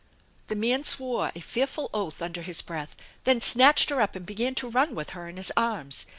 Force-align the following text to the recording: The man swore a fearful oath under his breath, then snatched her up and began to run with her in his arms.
The 0.47 0.55
man 0.55 0.83
swore 0.83 1.31
a 1.35 1.41
fearful 1.41 1.91
oath 1.93 2.23
under 2.23 2.41
his 2.41 2.63
breath, 2.63 2.95
then 3.23 3.39
snatched 3.39 3.91
her 3.91 4.01
up 4.01 4.15
and 4.15 4.25
began 4.25 4.55
to 4.55 4.67
run 4.67 4.95
with 4.95 5.11
her 5.11 5.27
in 5.29 5.37
his 5.37 5.51
arms. 5.55 6.07